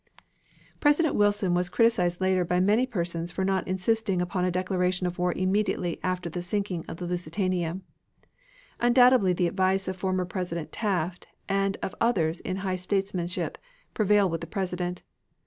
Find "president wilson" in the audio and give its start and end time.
0.79-1.53